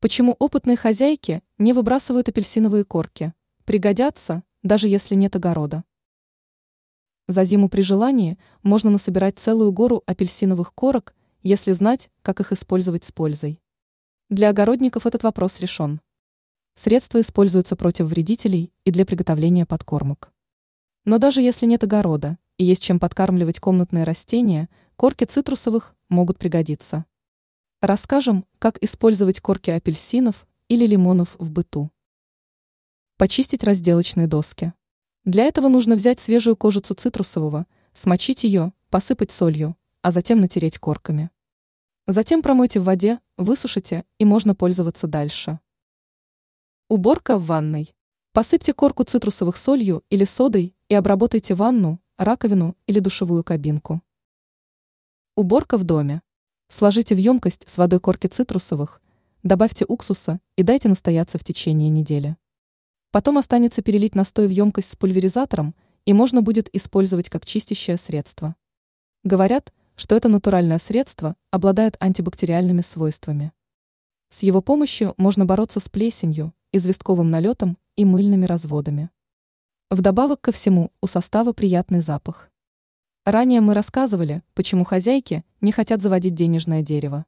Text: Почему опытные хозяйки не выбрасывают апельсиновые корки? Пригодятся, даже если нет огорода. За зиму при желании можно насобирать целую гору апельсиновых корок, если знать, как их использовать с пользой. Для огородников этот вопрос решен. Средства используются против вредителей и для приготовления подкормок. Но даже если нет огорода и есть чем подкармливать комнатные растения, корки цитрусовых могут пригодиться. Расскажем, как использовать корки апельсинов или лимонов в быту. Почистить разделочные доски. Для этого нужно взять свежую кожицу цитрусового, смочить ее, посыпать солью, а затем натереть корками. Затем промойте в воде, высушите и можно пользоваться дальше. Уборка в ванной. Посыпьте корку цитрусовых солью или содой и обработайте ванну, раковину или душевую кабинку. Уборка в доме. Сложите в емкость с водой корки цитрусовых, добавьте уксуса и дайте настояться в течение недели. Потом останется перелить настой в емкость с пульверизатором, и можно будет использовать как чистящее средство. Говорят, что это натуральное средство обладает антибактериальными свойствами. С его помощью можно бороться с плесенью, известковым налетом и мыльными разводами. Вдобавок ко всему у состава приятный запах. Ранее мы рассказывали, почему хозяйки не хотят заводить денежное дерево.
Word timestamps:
Почему 0.00 0.36
опытные 0.38 0.76
хозяйки 0.76 1.42
не 1.58 1.72
выбрасывают 1.72 2.28
апельсиновые 2.28 2.84
корки? 2.84 3.34
Пригодятся, 3.64 4.44
даже 4.62 4.86
если 4.86 5.16
нет 5.16 5.34
огорода. 5.34 5.82
За 7.26 7.42
зиму 7.42 7.68
при 7.68 7.82
желании 7.82 8.38
можно 8.62 8.90
насобирать 8.90 9.40
целую 9.40 9.72
гору 9.72 10.04
апельсиновых 10.06 10.72
корок, 10.72 11.16
если 11.42 11.72
знать, 11.72 12.10
как 12.22 12.38
их 12.38 12.52
использовать 12.52 13.04
с 13.04 13.10
пользой. 13.10 13.60
Для 14.30 14.50
огородников 14.50 15.04
этот 15.04 15.24
вопрос 15.24 15.58
решен. 15.58 16.00
Средства 16.76 17.20
используются 17.20 17.74
против 17.74 18.06
вредителей 18.06 18.72
и 18.84 18.92
для 18.92 19.04
приготовления 19.04 19.66
подкормок. 19.66 20.32
Но 21.06 21.18
даже 21.18 21.42
если 21.42 21.66
нет 21.66 21.82
огорода 21.82 22.38
и 22.56 22.64
есть 22.64 22.84
чем 22.84 23.00
подкармливать 23.00 23.58
комнатные 23.58 24.04
растения, 24.04 24.68
корки 24.94 25.24
цитрусовых 25.24 25.96
могут 26.08 26.38
пригодиться. 26.38 27.04
Расскажем, 27.80 28.44
как 28.58 28.82
использовать 28.82 29.40
корки 29.40 29.70
апельсинов 29.70 30.48
или 30.66 30.84
лимонов 30.84 31.36
в 31.38 31.52
быту. 31.52 31.92
Почистить 33.16 33.62
разделочные 33.62 34.26
доски. 34.26 34.72
Для 35.24 35.44
этого 35.44 35.68
нужно 35.68 35.94
взять 35.94 36.18
свежую 36.18 36.56
кожицу 36.56 36.94
цитрусового, 36.94 37.68
смочить 37.92 38.42
ее, 38.42 38.72
посыпать 38.90 39.30
солью, 39.30 39.76
а 40.02 40.10
затем 40.10 40.40
натереть 40.40 40.78
корками. 40.78 41.30
Затем 42.08 42.42
промойте 42.42 42.80
в 42.80 42.84
воде, 42.84 43.20
высушите 43.36 44.04
и 44.18 44.24
можно 44.24 44.56
пользоваться 44.56 45.06
дальше. 45.06 45.60
Уборка 46.88 47.38
в 47.38 47.46
ванной. 47.46 47.94
Посыпьте 48.32 48.72
корку 48.72 49.04
цитрусовых 49.04 49.56
солью 49.56 50.02
или 50.10 50.24
содой 50.24 50.74
и 50.88 50.94
обработайте 50.94 51.54
ванну, 51.54 52.00
раковину 52.16 52.76
или 52.88 52.98
душевую 52.98 53.44
кабинку. 53.44 54.02
Уборка 55.36 55.78
в 55.78 55.84
доме. 55.84 56.22
Сложите 56.70 57.14
в 57.14 57.18
емкость 57.18 57.66
с 57.66 57.78
водой 57.78 57.98
корки 57.98 58.26
цитрусовых, 58.26 59.00
добавьте 59.42 59.86
уксуса 59.88 60.38
и 60.56 60.62
дайте 60.62 60.90
настояться 60.90 61.38
в 61.38 61.44
течение 61.44 61.88
недели. 61.88 62.36
Потом 63.10 63.38
останется 63.38 63.80
перелить 63.80 64.14
настой 64.14 64.46
в 64.48 64.50
емкость 64.50 64.90
с 64.90 64.96
пульверизатором, 64.96 65.74
и 66.04 66.12
можно 66.12 66.42
будет 66.42 66.68
использовать 66.74 67.30
как 67.30 67.46
чистящее 67.46 67.96
средство. 67.96 68.54
Говорят, 69.24 69.72
что 69.96 70.14
это 70.14 70.28
натуральное 70.28 70.78
средство 70.78 71.36
обладает 71.50 71.96
антибактериальными 72.00 72.82
свойствами. 72.82 73.52
С 74.30 74.42
его 74.42 74.60
помощью 74.60 75.14
можно 75.16 75.46
бороться 75.46 75.80
с 75.80 75.88
плесенью, 75.88 76.52
известковым 76.72 77.30
налетом 77.30 77.78
и 77.96 78.04
мыльными 78.04 78.44
разводами. 78.44 79.08
Вдобавок 79.90 80.42
ко 80.42 80.52
всему 80.52 80.92
у 81.00 81.06
состава 81.06 81.54
приятный 81.54 82.00
запах. 82.00 82.50
Ранее 83.30 83.60
мы 83.60 83.74
рассказывали, 83.74 84.40
почему 84.54 84.84
хозяйки 84.84 85.44
не 85.60 85.70
хотят 85.70 86.00
заводить 86.00 86.32
денежное 86.32 86.80
дерево. 86.80 87.26